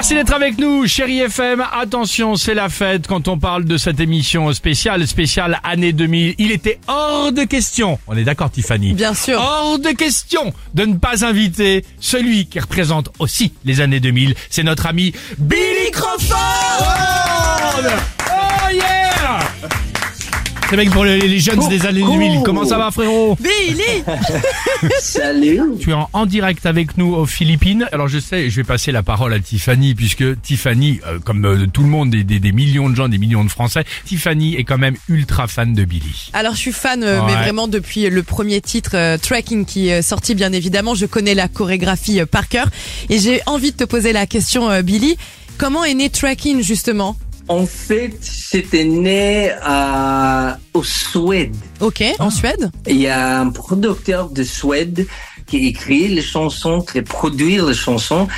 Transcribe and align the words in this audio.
Merci 0.00 0.14
d'être 0.14 0.32
avec 0.32 0.56
nous, 0.56 0.86
chérie 0.86 1.18
FM. 1.18 1.62
Attention, 1.78 2.34
c'est 2.36 2.54
la 2.54 2.70
fête 2.70 3.06
quand 3.06 3.28
on 3.28 3.38
parle 3.38 3.66
de 3.66 3.76
cette 3.76 4.00
émission 4.00 4.50
spéciale, 4.54 5.06
spéciale 5.06 5.60
année 5.62 5.92
2000. 5.92 6.36
Il 6.38 6.52
était 6.52 6.80
hors 6.88 7.32
de 7.32 7.44
question, 7.44 7.98
on 8.06 8.16
est 8.16 8.24
d'accord 8.24 8.50
Tiffany 8.50 8.94
Bien 8.94 9.12
sûr. 9.12 9.38
Hors 9.38 9.78
de 9.78 9.90
question 9.90 10.54
de 10.72 10.86
ne 10.86 10.94
pas 10.94 11.26
inviter 11.26 11.84
celui 12.00 12.46
qui 12.46 12.58
représente 12.58 13.10
aussi 13.18 13.52
les 13.66 13.82
années 13.82 14.00
2000. 14.00 14.36
C'est 14.48 14.62
notre 14.62 14.86
ami 14.86 15.12
Billy 15.36 15.90
Crawford 15.92 16.80
Oh 17.76 18.09
C'est 20.70 20.76
mec 20.76 20.90
pour 20.90 21.04
les, 21.04 21.18
les 21.18 21.40
jeunes 21.40 21.68
des 21.68 21.84
années 21.84 22.00
2000. 22.00 22.42
Comment 22.44 22.64
ça 22.64 22.78
va 22.78 22.92
frérot 22.92 23.36
Billy 23.40 24.04
Salut. 25.00 25.60
Tu 25.80 25.90
es 25.90 25.94
en, 25.94 26.08
en 26.12 26.26
direct 26.26 26.64
avec 26.64 26.96
nous 26.96 27.12
aux 27.12 27.26
Philippines. 27.26 27.88
Alors 27.90 28.06
je 28.06 28.20
sais, 28.20 28.48
je 28.50 28.54
vais 28.54 28.62
passer 28.62 28.92
la 28.92 29.02
parole 29.02 29.34
à 29.34 29.40
Tiffany 29.40 29.96
puisque 29.96 30.40
Tiffany, 30.42 31.00
euh, 31.08 31.18
comme 31.18 31.44
euh, 31.44 31.66
tout 31.66 31.82
le 31.82 31.88
monde, 31.88 32.10
des, 32.10 32.22
des, 32.22 32.38
des 32.38 32.52
millions 32.52 32.88
de 32.88 32.94
gens, 32.94 33.08
des 33.08 33.18
millions 33.18 33.42
de 33.42 33.48
Français, 33.48 33.82
Tiffany 34.04 34.54
est 34.54 34.62
quand 34.62 34.78
même 34.78 34.94
ultra 35.08 35.48
fan 35.48 35.74
de 35.74 35.84
Billy. 35.84 36.30
Alors 36.34 36.54
je 36.54 36.60
suis 36.60 36.72
fan, 36.72 37.02
euh, 37.02 37.20
mais 37.26 37.34
vraiment 37.34 37.66
depuis 37.66 38.08
le 38.08 38.22
premier 38.22 38.60
titre, 38.60 38.92
euh, 38.94 39.18
Tracking, 39.18 39.64
qui 39.64 39.88
est 39.88 40.02
sorti 40.02 40.36
bien 40.36 40.52
évidemment. 40.52 40.94
Je 40.94 41.06
connais 41.06 41.34
la 41.34 41.48
chorégraphie 41.48 42.20
euh, 42.20 42.26
par 42.26 42.48
cœur. 42.48 42.68
Et 43.08 43.18
j'ai 43.18 43.40
envie 43.46 43.72
de 43.72 43.76
te 43.76 43.84
poser 43.84 44.12
la 44.12 44.26
question, 44.26 44.70
euh, 44.70 44.82
Billy. 44.82 45.16
Comment 45.58 45.84
est 45.84 45.94
né 45.94 46.10
Tracking 46.10 46.62
justement? 46.62 47.16
En 47.50 47.66
fait, 47.66 48.16
c'était 48.20 48.84
né 48.84 49.50
à, 49.60 50.56
au 50.72 50.84
Suède. 50.84 51.56
Ok, 51.80 52.00
en 52.20 52.30
Suède 52.30 52.70
Il 52.86 53.00
y 53.00 53.08
a 53.08 53.40
un 53.40 53.50
producteur 53.50 54.30
de 54.30 54.44
Suède 54.44 55.08
qui 55.48 55.66
écrit 55.66 56.06
les 56.06 56.22
chansons, 56.22 56.80
qui 56.80 57.02
produit 57.02 57.56
les 57.60 57.74
chansons. 57.74 58.28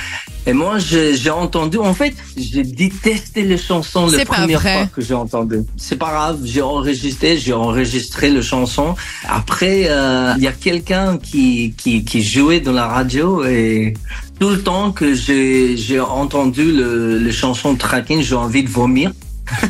Et 0.45 0.53
moi, 0.53 0.77
j'ai 0.77 1.29
entendu, 1.29 1.77
en 1.77 1.93
fait, 1.93 2.13
j'ai 2.35 2.63
détesté 2.63 3.43
les 3.43 3.57
chansons 3.57 4.07
la 4.07 4.25
première 4.25 4.61
fois 4.61 4.87
que 4.93 5.01
j'ai 5.01 5.13
entendu. 5.13 5.61
C'est 5.77 5.95
pas 5.95 6.11
grave, 6.11 6.39
j'ai 6.43 6.61
enregistré, 6.61 7.37
j'ai 7.37 7.53
enregistré 7.53 8.29
les 8.29 8.41
chansons. 8.41 8.95
Après, 9.27 9.85
euh, 9.87 10.33
il 10.37 10.43
y 10.43 10.47
a 10.47 10.51
quelqu'un 10.51 11.17
qui, 11.17 11.73
qui, 11.77 12.03
qui 12.03 12.21
jouait 12.21 12.59
dans 12.59 12.73
la 12.73 12.87
radio 12.87 13.45
et 13.45 13.93
tout 14.39 14.49
le 14.49 14.61
temps 14.61 14.91
que 14.91 15.13
j'ai, 15.13 15.77
j'ai 15.77 15.99
entendu 16.01 16.71
le, 16.71 17.17
les 17.17 17.31
chansons 17.31 17.75
tracking, 17.75 18.21
j'ai 18.21 18.35
envie 18.35 18.63
de 18.63 18.69
vomir. 18.69 19.11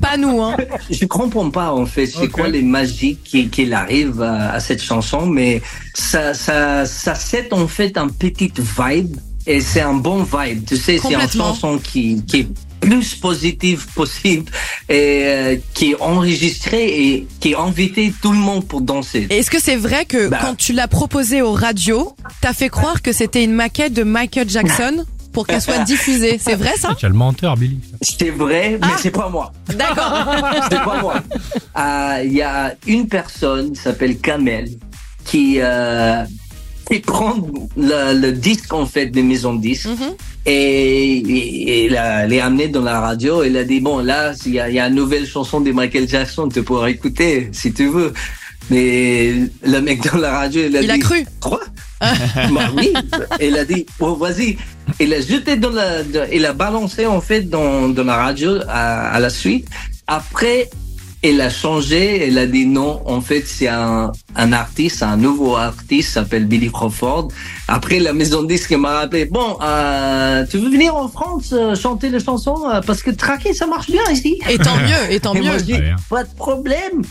Pas 0.00 0.16
nous, 0.16 0.40
hein. 0.42 0.56
Je 0.90 1.04
comprends 1.06 1.50
pas 1.50 1.72
en 1.72 1.86
fait 1.86 2.06
c'est 2.06 2.24
Ok. 2.24 2.30
quoi 2.32 2.48
les 2.48 2.62
magies 2.62 3.16
qui 3.24 3.48
qu'il 3.48 3.72
arrive 3.74 4.20
à, 4.22 4.52
à 4.52 4.60
cette 4.60 4.82
chanson, 4.82 5.26
mais 5.26 5.62
ça 5.94 6.34
ça 6.34 6.84
ça 6.86 7.14
set 7.14 7.52
en 7.52 7.68
fait 7.68 7.96
un 7.96 8.08
petit 8.08 8.52
vibe 8.56 9.16
et 9.46 9.60
c'est 9.60 9.80
un 9.80 9.94
bon 9.94 10.24
vibe. 10.24 10.64
Tu 10.66 10.76
sais, 10.76 10.98
c'est 10.98 11.08
une 11.08 11.14
Complètement. 11.14 11.54
chanson 11.54 11.78
qui 11.78 12.22
qui 12.26 12.40
est 12.40 12.48
plus 12.80 13.14
positive 13.14 13.86
possible 13.94 14.50
et 14.88 15.22
euh, 15.26 15.56
qui 15.72 15.92
est 15.92 16.00
enregistrée 16.00 16.88
et 17.12 17.26
qui 17.38 17.54
invitait 17.54 18.12
tout 18.20 18.32
le 18.32 18.38
monde 18.38 18.66
pour 18.66 18.80
danser. 18.80 19.28
Est-ce 19.30 19.50
que 19.52 19.60
c'est 19.60 19.76
vrai 19.76 20.04
que 20.04 20.26
Bah. 20.28 20.38
quand 20.42 20.56
tu 20.56 20.72
l'as 20.72 20.88
proposé 20.88 21.42
aux 21.42 21.52
radios, 21.52 22.16
t'as 22.40 22.52
fait 22.52 22.68
croire 22.68 23.00
que 23.00 23.12
c'était 23.12 23.44
une 23.44 23.52
maquette 23.52 23.92
de 23.92 24.02
Michael 24.02 24.50
Jackson? 24.50 25.04
Pour 25.32 25.46
qu'elle 25.46 25.60
soit 25.62 25.78
diffusée 25.84 26.38
C'est 26.40 26.54
vrai 26.56 26.74
ça 26.76 26.94
Tu 26.98 27.06
as 27.06 27.08
le 27.08 27.14
menteur, 27.14 27.56
Billy. 27.56 27.78
C'est 28.02 28.30
vrai, 28.30 28.78
mais 28.80 28.88
Ah. 28.92 28.96
c'est 29.00 29.10
pas 29.10 29.28
moi. 29.28 29.52
D'accord. 29.68 30.26
C'est 30.70 30.82
pas 30.84 31.00
moi. 31.00 31.14
Euh, 31.78 32.22
Il 32.24 32.32
y 32.34 32.42
a 32.42 32.74
une 32.86 33.08
personne 33.08 33.72
qui 33.72 33.80
s'appelle 33.80 34.18
Kamel 34.18 34.68
qui 35.24 35.56
euh, 35.60 36.24
qui 36.90 36.98
prend 36.98 37.34
le, 37.76 38.20
le 38.20 38.32
disque 38.32 38.72
en 38.72 38.86
fait 38.86 39.06
des 39.06 39.22
maisons 39.22 39.54
de 39.54 39.60
disques 39.62 39.86
Mhm. 39.86 40.14
et, 40.46 40.52
et, 41.18 41.84
et 41.84 41.88
l'a- 41.88 42.26
l'a 42.26 42.44
amené 42.44 42.68
dans 42.68 42.82
la 42.82 43.00
radio. 43.00 43.44
Il 43.44 43.56
a 43.56 43.64
dit 43.64 43.80
bon 43.80 43.98
là 44.00 44.32
il 44.44 44.52
y 44.54 44.60
a, 44.60 44.68
il 44.68 44.74
y 44.74 44.80
a 44.80 44.88
une 44.88 44.96
nouvelle 44.96 45.26
chanson 45.26 45.60
de 45.60 45.70
Michael 45.72 46.08
Jackson, 46.08 46.48
tu 46.48 46.62
pourras 46.62 46.88
écouter 46.90 47.48
si 47.52 47.72
tu 47.72 47.86
veux. 47.88 48.12
Mais 48.70 49.34
le 49.64 49.80
mec 49.80 50.02
dans 50.12 50.18
la 50.18 50.32
radio, 50.38 50.62
il 50.66 50.76
a 50.76 50.82
Il 50.82 50.90
a 50.90 50.94
dit 50.94 51.00
cru. 51.00 51.24
Quoi? 51.40 51.60
Bah 52.52 52.68
oui. 52.76 52.92
Il 53.40 53.56
a 53.56 53.64
dit 53.64 53.86
bon 53.98 54.14
vas-y. 54.14 54.56
Il 55.00 55.12
a 55.14 55.20
jeté 55.20 55.56
dans 55.56 55.70
la, 55.70 56.02
il 56.32 56.44
a 56.44 56.52
balancé 56.52 57.06
en 57.06 57.20
fait 57.20 57.42
dans, 57.48 57.88
dans 57.88 58.04
la 58.04 58.16
radio 58.16 58.58
à, 58.68 59.08
à 59.14 59.20
la 59.20 59.30
suite. 59.30 59.66
Après, 60.06 60.68
il 61.24 61.40
a 61.40 61.50
changé. 61.50 62.26
Il 62.26 62.36
a 62.38 62.46
dit 62.46 62.66
non. 62.66 63.00
En 63.06 63.20
fait, 63.20 63.44
c'est 63.46 63.68
un, 63.68 64.10
un 64.34 64.52
artiste, 64.52 65.02
un 65.04 65.16
nouveau 65.16 65.56
artiste 65.56 66.10
s'appelle 66.14 66.46
Billy 66.46 66.70
Crawford. 66.70 67.28
Après, 67.68 68.00
la 68.00 68.12
maison 68.12 68.42
de 68.42 68.48
disque 68.48 68.72
m'a 68.72 68.98
rappelé. 69.00 69.26
Bon, 69.26 69.56
euh, 69.62 70.44
tu 70.50 70.58
veux 70.58 70.68
venir 70.70 70.96
en 70.96 71.08
France 71.08 71.50
euh, 71.52 71.76
chanter 71.76 72.10
les 72.10 72.18
chansons 72.20 72.68
euh, 72.68 72.80
parce 72.84 73.02
que 73.02 73.10
traquer 73.12 73.54
ça 73.54 73.66
marche 73.66 73.88
bien 73.90 74.02
ici. 74.10 74.40
Et 74.50 74.58
tant 74.58 74.76
mieux, 74.76 75.12
et 75.14 75.20
tant 75.20 75.34
Et 75.34 75.40
moi 75.42 75.52
mieux. 75.52 75.58
je 75.60 75.64
dis 75.64 75.72
Très 75.74 75.80
bien. 75.82 75.96
pas 76.10 76.24
de 76.24 76.34
problème. 76.34 77.02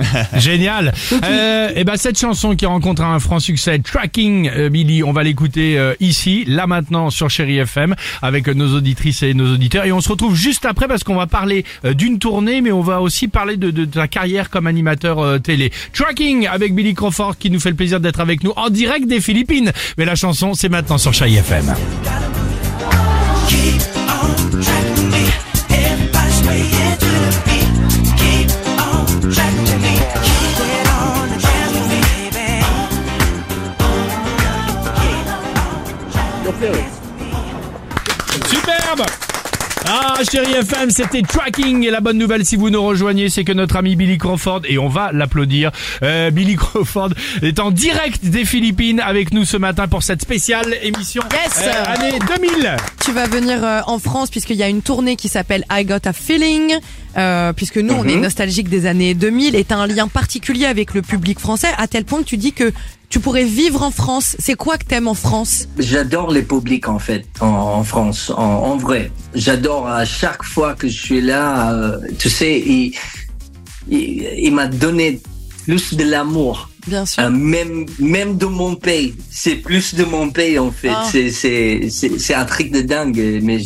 Génial. 0.36 0.92
Euh, 1.24 1.70
et 1.74 1.84
ben 1.84 1.96
cette 1.96 2.18
chanson 2.18 2.56
qui 2.56 2.66
rencontre 2.66 3.02
un 3.02 3.18
franc 3.18 3.40
succès, 3.40 3.78
Tracking 3.78 4.48
euh, 4.48 4.68
Billy, 4.68 5.02
on 5.02 5.12
va 5.12 5.22
l'écouter 5.22 5.78
euh, 5.78 5.94
ici, 6.00 6.44
là 6.46 6.66
maintenant 6.66 7.10
sur 7.10 7.30
Chéri 7.30 7.58
FM 7.58 7.94
avec 8.22 8.48
nos 8.48 8.74
auditrices 8.74 9.22
et 9.22 9.34
nos 9.34 9.54
auditeurs 9.54 9.84
et 9.84 9.92
on 9.92 10.00
se 10.00 10.08
retrouve 10.08 10.34
juste 10.34 10.64
après 10.64 10.88
parce 10.88 11.04
qu'on 11.04 11.16
va 11.16 11.26
parler 11.26 11.64
euh, 11.84 11.94
d'une 11.94 12.18
tournée 12.18 12.60
mais 12.60 12.72
on 12.72 12.80
va 12.80 13.00
aussi 13.00 13.28
parler 13.28 13.56
de, 13.56 13.84
ta 13.84 14.08
carrière 14.08 14.50
comme 14.50 14.66
animateur 14.66 15.40
télé. 15.40 15.72
Tracking 15.92 16.46
avec 16.46 16.74
Billy 16.74 16.94
Crawford 16.94 17.36
qui 17.38 17.50
nous 17.50 17.60
fait 17.60 17.70
le 17.70 17.76
plaisir 17.76 18.00
d'être 18.00 18.20
avec 18.20 18.42
nous 18.42 18.52
en 18.56 18.70
direct 18.70 19.06
des 19.06 19.20
Philippines. 19.20 19.72
Mais 19.98 20.04
la 20.04 20.14
chanson 20.14 20.54
c'est 20.54 20.68
maintenant 20.68 20.98
sur 20.98 21.12
Chéri 21.12 21.36
FM. 21.36 21.74
Superbe. 38.48 39.06
Ah, 39.86 40.16
chérie 40.30 40.52
FM, 40.52 40.90
c'était 40.90 41.22
Tracking. 41.22 41.84
Et 41.84 41.90
la 41.90 42.00
bonne 42.00 42.18
nouvelle 42.18 42.44
si 42.44 42.56
vous 42.56 42.70
nous 42.70 42.82
rejoignez, 42.82 43.28
c'est 43.28 43.44
que 43.44 43.52
notre 43.52 43.76
ami 43.76 43.96
Billy 43.96 44.18
Crawford, 44.18 44.60
et 44.68 44.78
on 44.78 44.88
va 44.88 45.10
l'applaudir, 45.12 45.70
euh, 46.02 46.30
Billy 46.30 46.56
Crawford 46.56 47.10
est 47.42 47.58
en 47.60 47.70
direct 47.70 48.24
des 48.24 48.44
Philippines 48.44 49.00
avec 49.00 49.32
nous 49.32 49.44
ce 49.44 49.56
matin 49.56 49.88
pour 49.88 50.02
cette 50.02 50.22
spéciale 50.22 50.74
émission 50.82 51.22
Yes. 51.32 51.64
euh, 51.66 51.84
année 51.86 52.18
2000. 52.36 52.76
Tu 53.04 53.12
vas 53.12 53.26
venir 53.26 53.64
euh, 53.64 53.80
en 53.86 53.98
France 53.98 54.30
puisqu'il 54.30 54.56
y 54.56 54.62
a 54.62 54.68
une 54.68 54.82
tournée 54.82 55.16
qui 55.16 55.28
s'appelle 55.28 55.64
I 55.70 55.84
Got 55.84 56.06
a 56.06 56.12
Feeling, 56.12 56.74
euh, 57.16 57.52
puisque 57.52 57.78
nous 57.78 57.94
on 57.94 58.04
est 58.04 58.16
nostalgique 58.16 58.68
des 58.68 58.86
années 58.86 59.14
2000 59.14 59.54
et 59.56 59.64
t'as 59.64 59.76
un 59.76 59.86
lien 59.86 60.08
particulier 60.08 60.66
avec 60.66 60.94
le 60.94 61.02
public 61.02 61.38
français 61.38 61.68
à 61.78 61.86
tel 61.88 62.04
point 62.04 62.20
que 62.20 62.24
tu 62.28 62.36
dis 62.36 62.52
que 62.52 62.72
tu 63.08 63.18
pourrais 63.18 63.44
vivre 63.44 63.82
en 63.82 63.90
France. 63.90 64.36
C'est 64.38 64.54
quoi 64.54 64.78
que 64.78 64.84
t'aimes 64.84 65.08
en 65.08 65.14
France? 65.14 65.66
J'adore 65.78 66.30
les 66.32 66.42
publics 66.42 66.86
en 66.88 67.00
fait 67.00 67.26
en, 67.40 67.46
en 67.46 67.82
France, 67.84 68.30
en, 68.30 68.42
en 68.42 68.76
vrai. 68.76 69.10
J'adore 69.34 69.88
à 69.88 70.04
chaque 70.04 70.44
fois 70.44 70.74
que 70.74 70.86
je 70.88 70.96
suis 70.96 71.20
là. 71.20 71.72
euh, 71.74 71.98
tu 72.18 72.30
sais, 72.30 72.60
il, 72.60 72.94
il, 73.90 74.28
il 74.38 74.54
m'a 74.54 74.68
donné 74.68 75.20
plus 75.64 75.94
de 75.94 76.04
l'amour. 76.04 76.68
Bien 76.86 77.04
sûr. 77.04 77.22
Euh, 77.22 77.30
même 77.30 77.84
même 77.98 78.38
de 78.38 78.46
mon 78.46 78.74
pays, 78.74 79.14
c'est 79.30 79.56
plus 79.56 79.94
de 79.94 80.04
mon 80.04 80.30
pays 80.30 80.58
en 80.58 80.70
fait. 80.70 80.88
Ah. 80.90 81.06
C'est 81.10 81.30
c'est 81.30 81.88
c'est 81.90 82.18
c'est 82.18 82.34
un 82.34 82.44
truc 82.46 82.70
de 82.70 82.80
dingue. 82.80 83.40
Mais 83.42 83.58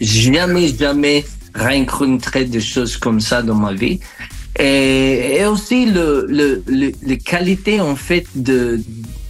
jamais 0.00 0.68
jamais 0.68 1.24
rencontré 1.54 2.44
de 2.44 2.60
choses 2.60 2.96
comme 2.96 3.20
ça 3.20 3.42
dans 3.42 3.54
ma 3.54 3.72
vie. 3.72 4.00
Et, 4.58 5.36
et 5.38 5.46
aussi 5.46 5.86
le, 5.86 6.26
le, 6.28 6.62
le, 6.66 6.92
les 7.02 7.18
qualités 7.18 7.80
en 7.80 7.96
fait 7.96 8.26
de, 8.34 8.80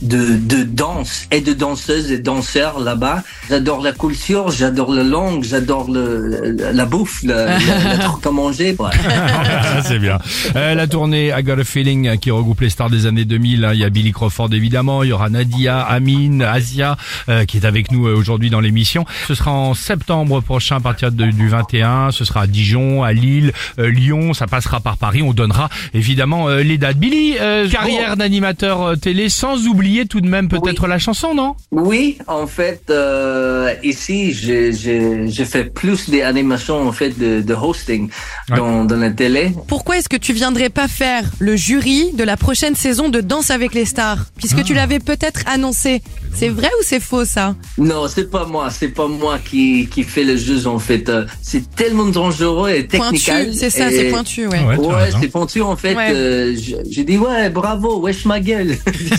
de, 0.02 0.36
de 0.36 0.62
danse 0.62 1.26
et 1.30 1.40
de 1.40 1.52
danseuses 1.52 2.10
et 2.12 2.18
danseurs 2.18 2.80
là-bas. 2.80 3.22
J'adore 3.48 3.82
la 3.82 3.92
culture, 3.92 4.50
j'adore 4.50 4.92
la 4.92 5.02
langue, 5.04 5.44
j'adore 5.44 5.90
le, 5.90 6.56
la 6.72 6.84
bouffe, 6.86 7.22
le, 7.22 7.34
le, 7.34 7.96
le 7.96 7.98
truc 8.08 8.26
à 8.26 8.30
manger. 8.30 8.76
Ouais. 8.78 8.90
c'est 9.84 9.98
bien. 9.98 10.18
Euh, 10.56 10.74
la 10.74 10.86
tournée 10.86 11.32
I 11.36 11.42
Got 11.42 11.58
a 11.60 11.64
Feeling 11.64 12.08
euh, 12.08 12.16
qui 12.16 12.30
regroupe 12.30 12.60
les 12.60 12.70
stars 12.70 12.90
des 12.90 13.06
années 13.06 13.24
2000. 13.24 13.64
hein. 13.64 13.70
Il 13.74 13.80
y 13.80 13.84
a 13.84 13.90
Billy 13.90 14.12
Crawford 14.12 14.48
évidemment, 14.52 15.02
il 15.02 15.10
y 15.10 15.12
aura 15.12 15.28
Nadia, 15.28 15.80
Amine, 15.80 16.42
Asia 16.42 16.96
euh, 17.28 17.44
qui 17.44 17.58
est 17.58 17.66
avec 17.66 17.90
nous 17.92 18.06
euh, 18.06 18.14
aujourd'hui 18.16 18.50
dans 18.50 18.60
l'émission. 18.60 19.04
Ce 19.28 19.34
sera 19.34 19.50
en 19.52 19.74
septembre 19.74 20.40
prochain 20.40 20.76
à 20.76 20.80
partir 20.80 21.12
de- 21.12 21.26
du 21.30 21.48
21. 21.48 22.10
Ce 22.12 22.24
sera 22.24 22.42
à 22.42 22.46
Dijon, 22.46 23.02
à 23.02 23.12
Lille, 23.12 23.52
euh, 23.78 23.90
Lyon. 23.90 24.32
Ça 24.34 24.46
passera 24.46 24.80
par 24.80 24.96
Paris. 24.96 25.22
On 25.22 25.32
donnera 25.32 25.68
évidemment 25.94 26.48
euh, 26.48 26.62
les 26.62 26.78
dates. 26.78 26.96
Billy, 26.96 27.34
euh, 27.40 27.68
carrière 27.68 28.16
d'animateur 28.16 28.98
télé 29.00 29.28
sans 29.28 29.66
oublier 29.66 29.89
publié 29.90 30.06
tout 30.06 30.20
de 30.20 30.28
même 30.28 30.48
peut-être 30.48 30.86
la 30.86 30.98
chanson, 30.98 31.34
non? 31.34 31.54
Oui, 31.72 32.18
en 32.28 32.46
fait, 32.46 32.82
euh, 32.90 33.74
ici, 33.82 34.32
j'ai- 34.32 34.72
j'ai 34.72 35.26
j'ai 35.28 35.44
fait 35.44 35.64
plus 35.64 36.08
des 36.08 36.22
animations 36.22 36.86
en 36.88 36.92
fait 36.92 37.12
de, 37.18 37.40
de 37.40 37.54
hosting 37.54 38.08
Ouais. 38.50 38.56
dans, 38.56 38.84
dans 38.84 38.96
la 38.96 39.10
télé. 39.10 39.52
Pourquoi 39.66 39.98
est-ce 39.98 40.08
que 40.08 40.16
tu 40.16 40.32
viendrais 40.32 40.70
pas 40.70 40.86
faire 40.88 41.24
le 41.40 41.56
jury 41.56 42.12
de 42.14 42.24
la 42.24 42.36
prochaine 42.36 42.74
saison 42.76 43.08
de 43.08 43.20
Danse 43.20 43.50
avec 43.50 43.74
les 43.74 43.84
stars? 43.84 44.26
Puisque 44.36 44.62
tu 44.62 44.74
l'avais 44.74 45.00
peut-être 45.00 45.40
annoncé. 45.46 46.02
C'est 46.34 46.48
vrai 46.48 46.68
ou 46.80 46.82
c'est 46.82 47.00
faux 47.00 47.24
ça? 47.24 47.54
Non, 47.76 48.08
c'est 48.08 48.30
pas 48.30 48.46
moi, 48.46 48.70
c'est 48.70 48.88
pas 48.88 49.06
moi 49.08 49.38
qui 49.38 49.88
qui 49.88 50.02
fait 50.04 50.24
le 50.24 50.36
jeu 50.36 50.66
en 50.66 50.78
fait. 50.78 51.08
Euh, 51.08 51.26
C'est 51.42 51.74
tellement 51.74 52.06
dangereux 52.06 52.70
et 52.70 52.86
technique. 52.86 53.24
Pointu, 53.26 53.52
c'est 53.52 53.70
ça, 53.70 53.90
c'est 53.90 54.10
pointu, 54.10 54.46
ouais. 54.46 54.76
Ouais, 54.76 55.10
c'est 55.20 55.28
pointu 55.28 55.60
en 55.60 55.76
fait. 55.76 55.94
Ouais. 55.94 56.10
euh, 56.12 56.56
j'ai 56.88 57.04
dit 57.04 57.18
ouais, 57.18 57.50
bravo, 57.50 58.00
wesh 58.00 58.24
ma 58.24 58.40
gueule. 58.40 58.76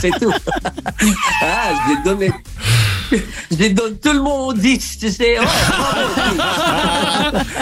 c'est 0.00 0.10
tout. 0.18 0.32
ah, 1.42 1.74
j'ai 1.86 2.10
donné. 2.10 2.30
J'ai 3.58 3.70
donné 3.70 3.96
tout 3.96 4.12
le 4.12 4.20
monde 4.20 4.50
au 4.50 4.52
10, 4.52 4.98
tu 4.98 5.10
sais. 5.10 5.38
Ouais. 5.40 5.46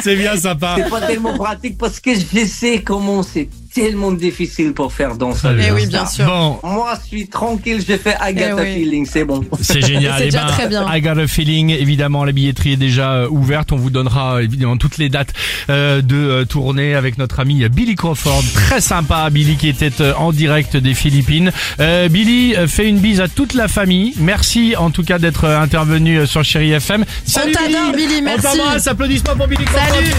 C'est 0.03 0.17
bien 0.17 0.37
sympa. 0.37 0.75
c'est 0.77 0.91
pas 0.91 1.01
tellement 1.03 1.35
pratique 1.35 1.79
parce 1.79 2.01
que 2.01 2.11
je 2.15 2.45
sais 2.47 2.83
comment 2.83 3.23
c'est 3.23 3.49
tellement 3.77 4.11
difficile 4.13 4.73
pour 4.73 4.91
faire 4.93 5.17
danser. 5.17 5.49
Eh 5.61 5.71
oui, 5.71 5.87
bien 5.87 6.07
sûr. 6.07 6.25
Bon, 6.25 6.59
Moi, 6.63 6.95
je 7.03 7.09
suis 7.09 7.29
tranquille, 7.29 7.83
j'ai 7.87 7.99
fait 7.99 8.17
Agatha 8.19 8.57
Eh 8.59 8.63
oui. 8.63 8.75
Feeling, 8.85 9.07
c'est 9.07 9.25
bon. 9.25 9.45
c'est 9.61 9.81
génial. 9.87 10.15
C'est 10.17 10.23
Eh 10.23 10.31
déjà 10.31 10.45
ben, 10.45 10.53
très 10.53 10.69
bien. 10.69 10.87
I 10.95 11.01
got 11.03 11.19
a 11.21 11.27
feeling. 11.27 11.71
Évidemment, 11.71 12.25
la 12.25 12.33
billetterie 12.33 12.73
est 12.73 12.77
déjà 12.79 13.13
euh, 13.13 13.29
ouverte. 13.29 13.73
On 13.73 13.77
vous 13.77 13.91
donnera 13.91 14.37
euh, 14.37 14.45
évidemment 14.45 14.79
toutes 14.79 14.97
les 14.97 15.11
dates 15.11 15.35
euh, 15.69 16.01
de 16.01 16.17
euh, 16.17 16.45
tournée 16.47 16.95
avec 16.95 17.19
notre 17.19 17.39
ami 17.41 17.69
Billy 17.69 17.95
Crawford. 17.97 18.43
Très 18.55 18.81
sympa, 18.81 19.29
Billy 19.31 19.57
qui 19.57 19.69
était 19.69 20.01
euh, 20.01 20.15
en 20.15 20.33
direct 20.33 20.77
des 20.79 20.95
Philippines. 20.95 21.53
Euh, 21.79 22.09
Billy 22.09 22.55
euh, 22.57 22.67
fait 22.67 22.89
une 22.89 22.99
bise 22.99 23.21
à 23.21 23.29
toute 23.29 23.53
la 23.53 23.69
famille. 23.69 24.15
Merci 24.19 24.75
en 24.77 24.91
tout 24.91 25.05
cas 25.05 25.19
d'être 25.19 25.45
euh, 25.45 25.61
intervenu 25.61 26.21
euh, 26.21 26.27
sur 26.27 26.43
Chéri 26.45 26.73
FM. 26.73 27.05
Salut 27.27 27.53
t'adore, 27.53 27.93
Billy, 27.95 28.23
merci. 28.23 28.47
On 28.47 28.57
t'embrasse. 28.57 28.87
Applaudissements 28.87 29.37
pour 29.37 29.47
Billy 29.49 29.65
Crawford. 29.65 29.97
Salut. 29.97 30.13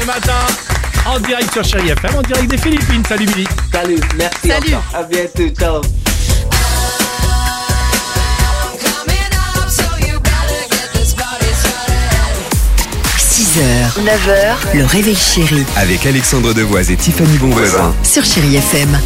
ce 0.00 0.06
matin 0.06 0.75
en 1.08 1.20
direct 1.20 1.52
sur 1.52 1.64
Chéri 1.64 1.90
FM, 1.90 2.16
en 2.16 2.22
direct 2.22 2.50
des 2.50 2.58
Philippines. 2.58 3.02
Salut 3.08 3.26
Billy. 3.26 3.46
Salut, 3.72 4.00
merci 4.16 4.48
Salut. 4.48 4.74
encore. 4.74 5.00
À 5.00 5.02
bientôt, 5.04 5.48
ciao. 5.58 5.80
6h, 13.18 14.02
9h, 14.04 14.76
le 14.78 14.84
réveil 14.84 15.16
chéri 15.16 15.64
Avec 15.76 16.04
Alexandre 16.06 16.52
Devoise 16.52 16.90
et 16.90 16.96
Tiffany 16.96 17.36
Bonvoisin. 17.38 17.94
sur 18.02 18.24
Chéri 18.24 18.56
FM. 18.56 18.98